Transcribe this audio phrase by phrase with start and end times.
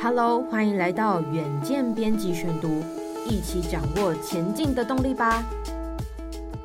[0.00, 2.84] Hello，欢迎来到远见编辑选读，
[3.26, 5.42] 一起掌握前进的动力吧。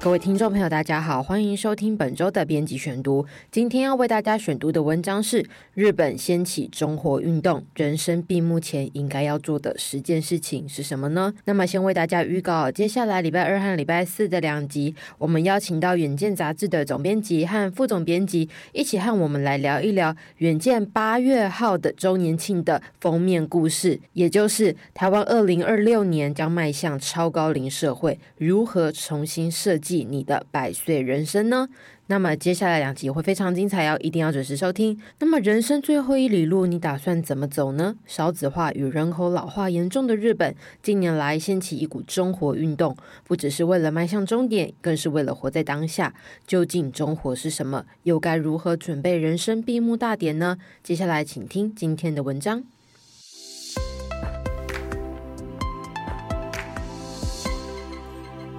[0.04, 3.26] 各位听众朋友，大家好，欢迎收听本周的编辑选读。
[3.50, 5.42] 今天要为大家选读的文章是
[5.76, 29.93] 《日本掀起中活运动，人生闭幕前应该要做的十件事情是什么呢？》那么先为大家预告，接下来礼拜二和礼拜四的两集，我们邀请到《远见》杂志的总编辑和副总编辑一起和我们来聊一聊《远见》八月号的周年庆的封面故事，也就是台湾二零二六年将迈向超高龄社会，如何重新设计。
[29.98, 31.70] 你的百岁人生呢？
[32.08, 35.00] 那么接下来两集会非常精彩哦，一定要准时收听。
[35.20, 37.96] 那么人生最后一里路，你打算怎么走呢？
[38.06, 46.14] 少子化与人口老化严重的日本，近年来掀起一股中活运动，不只是为了迈向终点，更是为了活在当下。
[46.46, 47.86] 究竟中活是什么？
[48.04, 50.58] 又该如何准备人生闭幕大典呢？
[50.84, 52.64] 接下来请听今天的文章。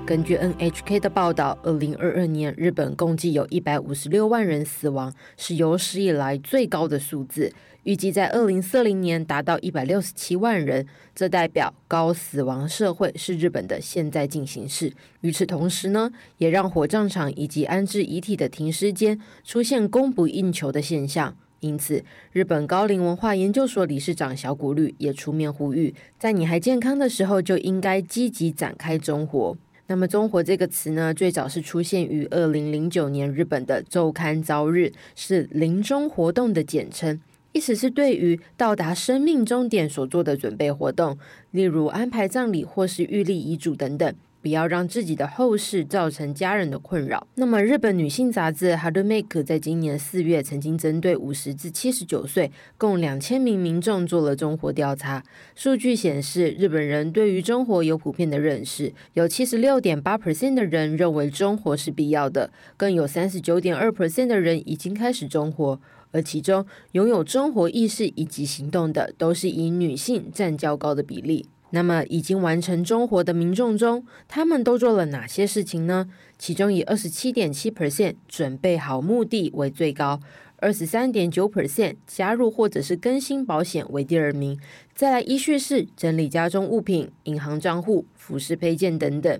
[0.06, 7.50] 根据 NHK 的报道，二零二二年日本共计有一百五十六万人死亡，是有史以来最高的数字。
[7.84, 14.92] 预计在二零四零年达到一百六十七万人，这代表高死亡社会是日本的现在进行式。
[15.22, 21.34] 与此同时呢，也让火葬场以及安置遗体的停尸间出现供不应求的现象。
[21.60, 29.56] 因此，日本高龄文化研究所理事长小谷律也出面呼吁，在你还健康的时候，就应该积极展开中活。
[29.86, 37.20] 那么“中活”这个词呢，最早是出现于二零零九年日本的周刊朝日，是临终活动的简称，
[37.52, 41.18] 意思是对于到达生命终点所做的准备活动，
[41.50, 44.14] 例如安排葬礼或是预立遗嘱等等。
[44.44, 47.26] 不要让自己的后事造成家人的困扰。
[47.36, 55.24] 那么，日本女性杂志《HARD MAKE》在今年四月曾经针对五十至七十九岁共两千名民众做了中活调查。
[55.54, 65.80] 数据显示，日本人对于中活有普遍的认识，有七十六点八 percent 的人认为中活是必要的，更有三十九点二 percent 的人已经开始中活。
[66.12, 71.46] 而其中拥有中活意识以及行动的，都是以女性占较高的比例。
[71.74, 76.08] 那么，已经完成中活的民众中，他们都做了哪些事情呢？
[76.38, 80.20] 其中以二十七点七 percent 准备好墓地为最高，
[80.64, 84.58] 二十三点九 percent 加入或者是更新保险为第二名，
[84.94, 89.38] 再来依序是整理家中物品、银行账户、服饰配件等等。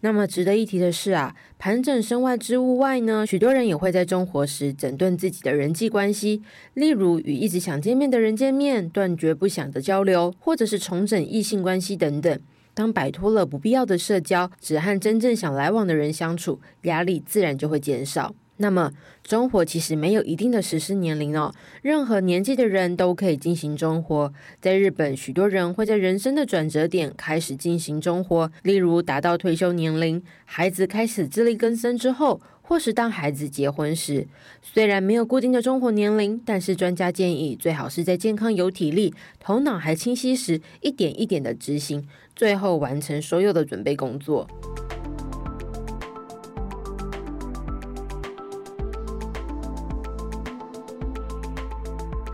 [0.00, 6.42] 那么值得一提的是啊，盘整身外之物外呢，许多人也会在中活时整顿自己的人际关系，
[6.74, 12.36] 例如与一直想见面的人见面，断绝不想的交流，或者是重整异性关系等等。
[12.74, 18.34] 当摆脱了不必要的社交，只和真正想来往的人相处，压力自然就会减少。
[18.60, 18.92] 那么，
[19.22, 24.32] 中活其实没有一定的实施年龄哦，任何年纪的人都可以进行中活。
[24.60, 34.26] 在日本，许多人会在人生的转折点开始进行中活，例如达到退休年龄、孩子开始自力更生之后，或是当孩子结婚时。
[34.60, 44.48] 虽然没有固定的中活年龄，但是专家建议最好是在健康、有体力、头脑还清晰时，一点一点的执行，最后完成所有的准备工作。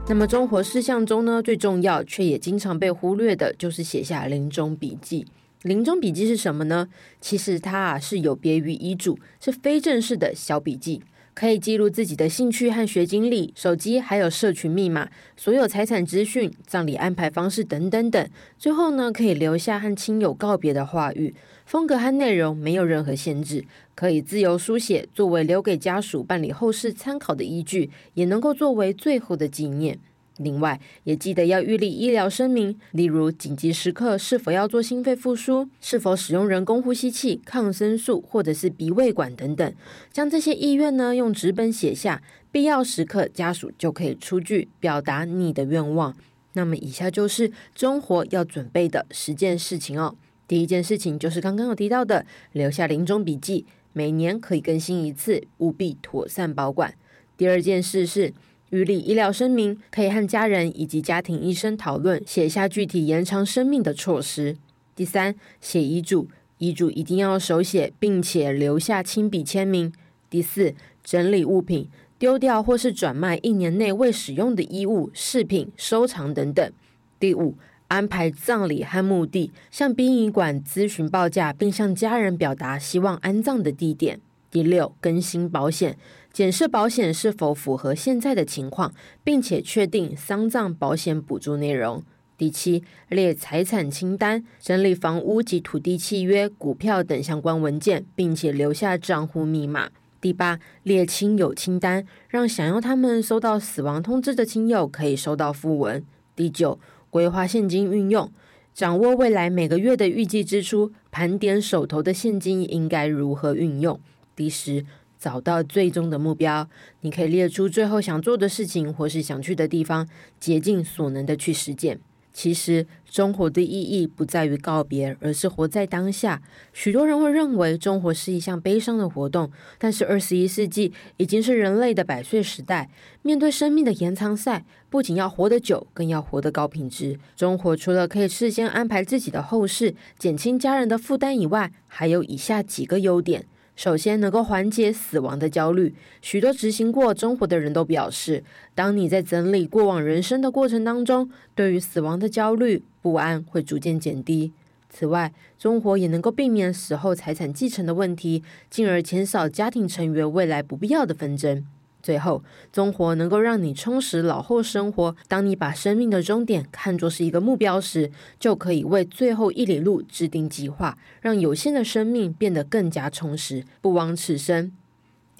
[0.06, 5.26] 那么，中活事项中呢，最重要却也经常被忽略的，就是写下临终笔记。
[5.62, 6.88] 临终笔记是什么呢？
[7.22, 11.02] 其实它啊是有别于遗嘱，是非正式的小笔记。
[11.34, 18.28] 可以记录自己的兴趣和学经历、手机还有社群密码、所有财产资讯、葬礼安排方式等等等。
[18.56, 21.34] 最后呢，可以留下和亲友告别的话语。
[21.66, 29.98] 风格和内容没有任何限制，可以自由书写，作为留给家属办理后事参考的依据，也能够作为最后的纪念。
[30.38, 39.74] 另外，也记得要预立医疗声明，例如紧急时刻是否要做心肺复苏，是否使用人工呼吸器、抗生素或者是鼻胃管等等，
[40.12, 46.16] 将这些意愿呢用纸本写下，必要时刻家属就可以出具表达你的愿望。
[46.54, 50.16] 那么以下就是中活要准备的十件事情哦。
[50.48, 56.92] 第一件事情就是刚刚有提到的，留下临终笔记，每年可以更新一次，务必妥善保管。
[57.36, 58.34] 第二件事是。
[58.70, 64.56] 预立医疗声明，可以和家人以及家庭医生讨论，写下具体延长生命的措施。
[64.96, 66.28] 第三，写遗嘱，
[66.58, 69.92] 遗嘱一定要手写，并且留下亲笔签名。
[70.28, 70.74] 第四，
[71.04, 71.88] 整理物品，
[72.18, 76.72] 丢掉或是转卖一年内未使用的衣物、饰品、收藏等等。
[77.20, 77.54] 第五，
[77.88, 84.20] 安排葬礼和墓地，向殡仪馆咨询报价，并向家人表达希望安葬的地点。
[84.50, 85.96] 第六，更新保险，
[86.34, 88.92] 检视保险是否符合现在的情况，
[89.22, 92.02] 并且确定丧葬保险补助内容。
[92.36, 99.90] 第七，列财产清单，整理房屋及土地契约、股票等相关文件，并且留下账户密码。
[100.20, 106.04] 第八，列亲友清单，让想要他们收到死亡通知的亲友可以收到訃闻。
[106.34, 108.28] 第九，规划现金运用，
[108.74, 114.00] 掌握未来每个月的预计支出，盘点手头的现金应该如何运用。
[114.34, 114.84] 第十，
[115.24, 116.68] 找到最终的目标，
[117.00, 120.06] 你可以列出最后想做的事情或是想去的地方，
[120.38, 121.98] 竭尽所能的去实践。
[122.30, 126.42] 其实，终活的意义不在于告别，而是活在当下。
[126.74, 132.90] 许多人会认为终活是一项悲伤的活动，但是二十一世纪已经是人类的百岁时代。
[133.22, 137.18] 面对生命的延长赛，不仅要活得久，更要活得高品质。
[137.34, 143.46] 终活除了可以事先安排自己的后事，减轻家人的负担以外，还有以下几个优点。
[143.76, 145.94] 首先，能够缓解死亡的焦虑。
[146.22, 148.44] 许多执行过中活的人都表示，
[148.74, 154.52] 当你在整理过往人生的过程当中，对于死亡的焦虑不安会逐渐减低。
[154.88, 161.66] 此外，中活也能够避免死后财产继承的问题，进而减少家庭成员未来不必要的纷争。
[162.04, 165.16] 最后，综活能够让你充实老后生活。
[165.26, 174.70] 当你把生命的终点看作是一个目标时，就可以为最后一里路制定计划，让有限的生命变得更加充实，不枉此生。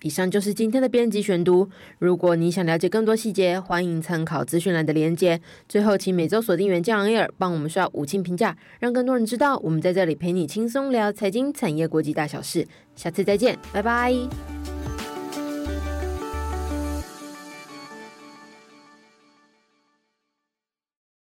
[0.00, 1.69] 以上就是今天的编辑选读。
[1.99, 5.38] 如果你想了解更多细节，欢迎参考资讯栏的连接。
[5.69, 12.67] 最后，请每周锁定远见 On Air，帮我们刷五星评价，让更多人知道我们在这里陪你轻松聊财经、产业、国际大小事。
[12.96, 14.53] 下次再见，拜拜。